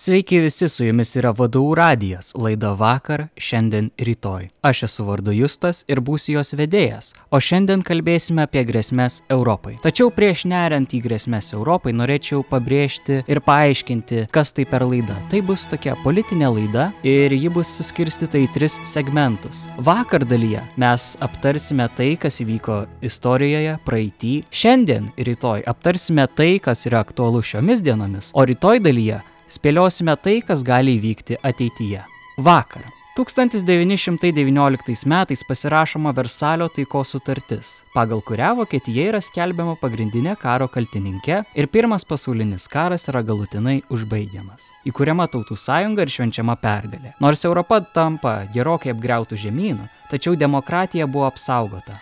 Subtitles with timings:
[0.00, 4.44] Sveiki visi, su jumis yra vadovų radijas, laida vakar, šiandien, rytoj.
[4.62, 9.72] Aš esu vardu Justas ir būsiu jos vedėjas, o šiandien kalbėsime apie grėsmės Europai.
[9.82, 15.16] Tačiau prieš neriant į grėsmės Europai norėčiau pabrėžti ir paaiškinti, kas tai per laida.
[15.32, 19.64] Tai bus tokia politinė laida ir ji bus suskirstyta į tris segmentus.
[19.82, 24.36] Vakar dalyje mes aptarsime tai, kas įvyko istorijoje, praeitį.
[24.62, 29.18] Šiandien, rytoj aptarsime tai, kas yra aktualu šiomis dienomis, o rytoj dalyje
[29.52, 32.04] spėliosime tai, kas gali įvykti ateityje.
[32.38, 32.86] Vakar.
[33.18, 41.66] 1919 metais pasirašoma Versalio taikos sutartis, pagal kurią Vokietija yra skelbiama pagrindinė karo kaltininkė ir
[41.66, 44.70] pirmas pasaulinis karas yra galutinai užbaigiamas.
[44.86, 47.16] Įkūriama tautų sąjunga ir švenčiama pergalė.
[47.18, 51.98] Nors Europa tampa gerokai apgriautų žemynų, tačiau demokratija buvo apsaugota.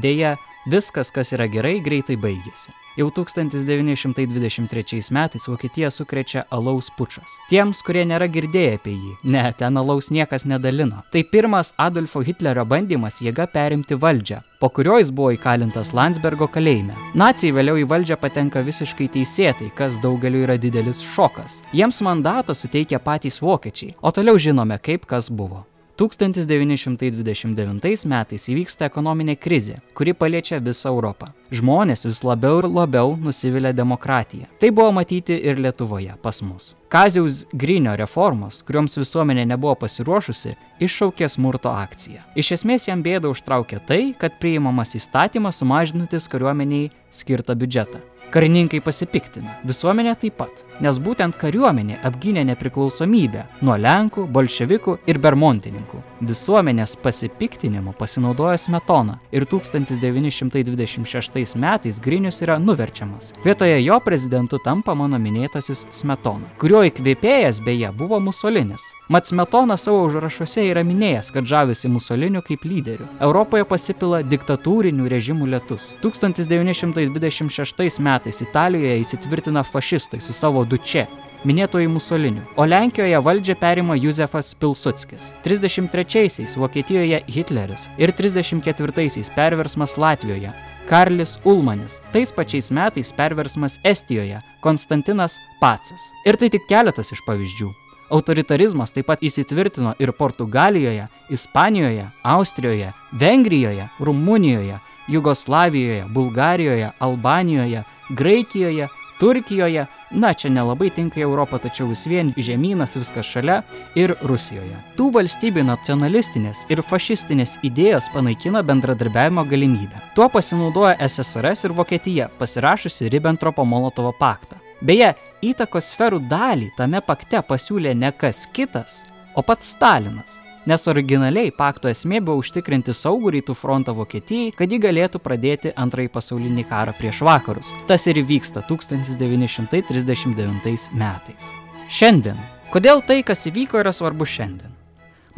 [0.00, 2.72] Deja, viskas, kas yra gerai, greitai baigėsi.
[2.98, 7.36] Jau 1923 metais Vokietija sukrečia alaus pučas.
[7.46, 11.04] Tiems, kurie nėra girdėję apie jį, ne, ten alaus niekas nedalino.
[11.14, 16.98] Tai pirmas Adolfo Hitlerio bandymas jėga perimti valdžią, po kurio jis buvo įkalintas Landsbergo kalėjime.
[17.14, 21.62] Nacijai vėliau į valdžią patenka visiškai teisėtai, kas daugeliu yra didelis šokas.
[21.70, 25.68] Jiems mandatą suteikia patys vokiečiai, o toliau žinome, kaip kas buvo.
[25.98, 31.26] 1929 metais įvyksta ekonominė krizė, kuri paliečia visą Europą.
[31.50, 34.46] Žmonės vis labiau ir labiau nusivilia demokratiją.
[34.60, 36.76] Tai buvo matyti ir Lietuvoje pas mus.
[36.88, 40.54] Kaziaus Grinio reformos, kuriuoms visuomenė nebuvo pasiruošusi,
[40.86, 42.22] iššaukė smurto akciją.
[42.38, 48.04] Iš esmės jam bėdą užtraukė tai, kad priimamas įstatymas sumažinantis kariuomeniai skirtą biudžetą.
[48.28, 56.02] Karininkai pasipiktina, visuomenė taip pat, nes būtent kariuomenė apgynė nepriklausomybę nuo Lenkų, bolševikų ir bermontininkų.
[56.18, 63.30] Visuomenės pasipiktinimu pasinaudojo Smetona ir 1926 metais Grinius yra nuverčiamas.
[63.44, 68.82] Vietoje jo prezidentu tampa mano minėtasis Smetona, kurio įkvėpėjas beje buvo Musolinis.
[69.08, 73.06] Mat Smetona savo užrašuose yra minėjęs, kad žavisi Musoliniu kaip lyderiu.
[73.22, 75.94] Europoje pasipila diktatūrinių režimų lietus.
[76.02, 81.06] 1926 metais Italijoje įsitvirtina fašistai su savo duče
[81.44, 85.32] minėtoji Musoliniu, o Lenkijoje valdžią perima Juzefas Pilsudskis.
[85.44, 90.52] 33-aisiais Vokietijoje Hitleris ir 34-aisiais perversmas Latvijoje.
[90.88, 92.00] Karlis Ulmanis.
[92.12, 96.08] Tais pačiais metais perversmas Estijoje Konstantinas Pacas.
[96.24, 97.68] Ir tai tik keletas iš pavyzdžių.
[98.08, 104.78] Autoritarizmas taip pat įsitvirtino ir Portugalijoje, Ispanijoje, Austrijoje, Vengrijoje, Rumunijoje,
[105.08, 108.88] Jugoslavijoje, Bulgarijoje, Albanijoje, Graikijoje,
[109.18, 113.62] Turkijoje, na čia nelabai tinka Europą, tačiau vis vien žemynas viskas šalia
[113.98, 114.78] ir Rusijoje.
[114.96, 120.02] Tų valstybių nacionalistinės ir fašistinės idėjos panaikino bendradarbiavimo galimybę.
[120.14, 124.62] Tuo pasinaudojo SSRS ir Vokietija, pasirašusi Ribbentropo-Molotovo paktą.
[124.80, 129.02] Beje, įtakos sferų dalį tame pakte pasiūlė ne kas kitas,
[129.34, 130.38] o pats Stalinas.
[130.68, 136.10] Nes originaliai pakto esmė buvo užtikrinti saugų rytų frontą Vokietijai, kad ji galėtų pradėti antrąjį
[136.12, 137.72] pasaulinį karą prieš vakarus.
[137.88, 141.48] Tas ir įvyksta 1939 metais.
[141.88, 142.36] Šiandien.
[142.68, 144.68] Kodėl tai, kas įvyko, yra svarbu šiandien?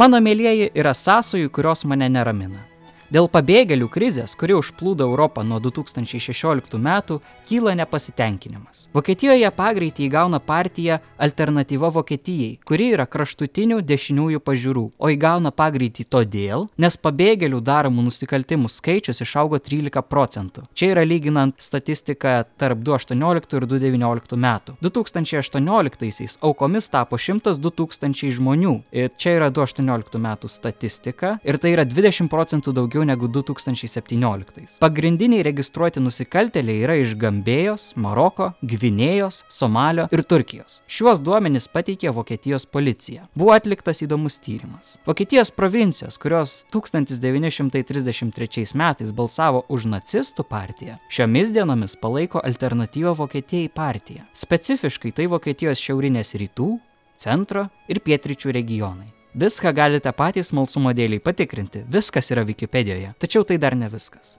[0.00, 2.64] Mano mėlyjeji yra sąsojų, kurios mane neramina.
[3.08, 8.82] Dėl pabėgėlių krizės, kuri užplūdo Europą nuo 2016 metų, kyla nepasitenkinimas.
[8.92, 16.66] Vokietijoje pagreitį įgauna partija Alternatyva Vokietijai, kuri yra kraštutinių dešiniųjų pažiūrų, o įgauna pagreitį todėl,
[16.76, 20.66] nes pabėgėlių daromų nusikaltimų skaičius išaugo 13 procentų.
[20.76, 24.76] Čia yra lyginant statistiką tarp 2018 ir 2019 metų.
[24.84, 28.76] 2018-aisiais aukomis tapo 102 tūkstančiai žmonių.
[28.92, 34.78] Ir čia yra 2018 metų statistika ir tai yra 20 procentų daugiau daugiau negu 2017.
[34.80, 40.82] Pagrindiniai registruoti nusikaltėliai yra iš Gambėjos, Maroko, Gvinėjos, Somalio ir Turkijos.
[40.88, 43.22] Šiuos duomenis pateikė Vokietijos policija.
[43.34, 44.96] Buvo atliktas įdomus tyrimas.
[45.06, 54.22] Vokietijos provincijos, kurios 1933 metais balsavo už nacistų partiją, šiomis dienomis palaiko alternatyvą Vokietijai partiją.
[54.34, 56.78] Specifiškai tai Vokietijos šiaurinės rytų,
[57.18, 59.17] centro ir pietryčių regionai.
[59.38, 64.32] Viską galite patys smalsumo dėliai patikrinti, viskas yra Wikipedijoje, tačiau tai dar ne viskas.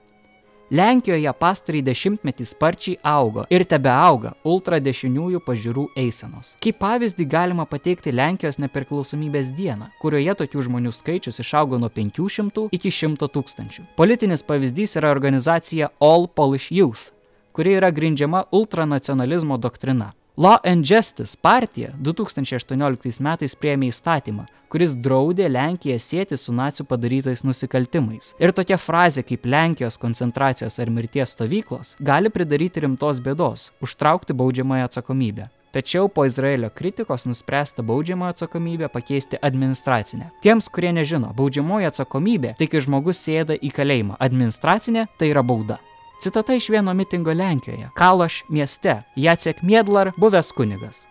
[0.76, 6.52] Lenkijoje pastarį dešimtmetį sparčiai augo ir tebe auga ultradešiniųjų pažiūrų eisenos.
[6.60, 12.92] Kaip pavyzdį galima pateikti Lenkijos nepriklausomybės dieną, kurioje tokių žmonių skaičius išaugo nuo 500 iki
[12.92, 13.88] 100 tūkstančių.
[13.96, 17.08] Politinis pavyzdys yra organizacija All Polish Youth,
[17.56, 20.12] kuri yra grindžiama ultranacionalizmo doktrina.
[20.36, 27.42] Law and Justice partija 2018 metais priėmė įstatymą, kuris draudė Lenkiją sėti su nacijų padarytais
[27.42, 28.30] nusikaltimais.
[28.38, 34.86] Ir tokia frazė kaip Lenkijos koncentracijos ar mirties stovyklos gali pridaryti rimtos bėdos, užtraukti baudžiamąją
[34.86, 35.50] atsakomybę.
[35.74, 40.30] Tačiau po Izraelio kritikos nuspręsta baudžiamą atsakomybę pakeisti administracinę.
[40.42, 45.78] Tiems, kurie nežino, baudžiamoji atsakomybė tai kai žmogus sėda į kalėjimą, administracinė tai yra bauda.
[46.20, 51.06] Citata iš vieno mitingo Lenkijoje, Kaloš mieste, Jacek Miedlar, buvęs kunigas.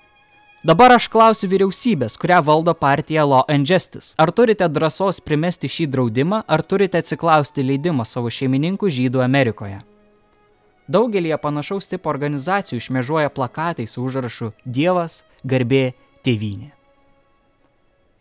[0.63, 4.13] Dabar aš klausiu vyriausybės, kurią valdo partija Law and Justice.
[4.21, 9.79] Ar turite drąsos primesti šį draudimą, ar turite atsiklausti leidimo savo šeimininkų žydų Amerikoje?
[10.88, 16.69] Daugelie panašaus tipo organizacijų šmežuoja plakatai su užrašu Dievas, garbė, tėvynė.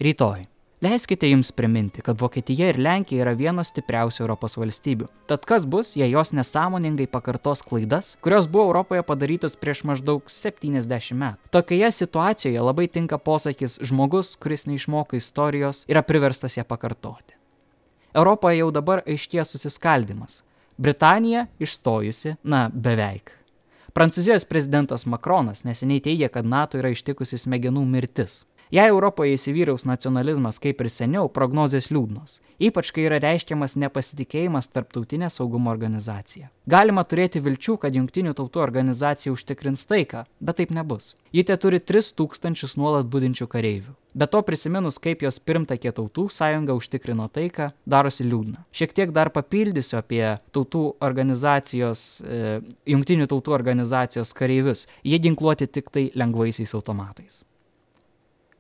[0.01, 0.47] Rytoj.
[0.81, 5.09] Leiskite jums priminti, kad Vokietija ir Lenkija yra vienos stipriausių Europos valstybių.
[5.27, 11.19] Tad kas bus, jei jos nesąmoningai pakartos klaidas, kurios buvo Europoje padarytos prieš maždaug 70
[11.19, 11.51] metų?
[11.51, 17.35] Tokioje situacijoje labai tinka posakis žmogus, kuris neišmoko istorijos, yra priverstas ją pakartoti.
[18.15, 20.45] Europoje jau dabar aiškės susiskaldimas.
[20.79, 23.35] Britanija išstojusi, na, beveik.
[23.99, 28.45] Prancūzijos prezidentas Makronas neseniai teigia, kad NATO yra ištikusi smegenų mirtis.
[28.69, 35.31] Jei Europoje įsivyraus nacionalizmas kaip ir seniau, prognozijas liūdnos, ypač kai yra reiškiamas nepasitikėjimas tarptautinė
[35.33, 36.51] saugumo organizacija.
[36.69, 41.15] Galima turėti vilčių, kad jungtinių tautų organizacija užtikrins taiką, bet taip nebus.
[41.33, 43.97] Ji te turi 3000 nuolat būdinčių kareivių.
[44.19, 48.67] Be to prisiminus, kaip jos pirmtakė tautų sąjunga užtikrino taiką, darosi liūdna.
[48.69, 52.61] Šiek tiek dar papildysiu apie tautų organizacijos, e,
[52.93, 54.89] jungtinių tautų organizacijos kareivius.
[55.09, 57.47] Jie ginkluoti tik tai lengvaisiais automatais.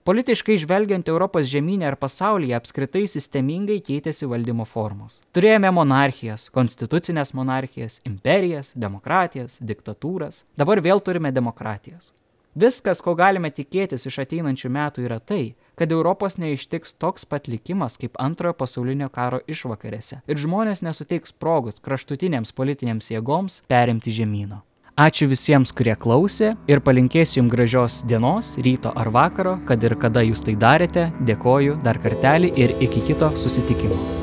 [0.09, 5.19] Politiškai žvelgiant Europos žemynė ar pasaulyje apskritai sistemingai keitėsi valdymo formos.
[5.37, 12.15] Turėjome monarchijas, konstitucinės monarchijas, imperijas, demokratijas, diktatūras, dabar vėl turime demokratijas.
[12.57, 15.43] Viskas, ko galime tikėtis iš ateinančių metų, yra tai,
[15.77, 21.85] kad Europos neištiks toks pat likimas kaip antrojo pasaulinio karo išvakarėse ir žmonės nesuteiks progos
[21.85, 24.63] kraštutinėms politinėms jėgoms perimti žemynų.
[24.99, 30.27] Ačiū visiems, kurie klausė ir palinkėsiu jums gražios dienos, ryto ar vakaro, kad ir kada
[30.27, 31.13] jūs tai darėte.
[31.23, 34.18] Dėkoju dar kartelį ir iki kito susitikimo.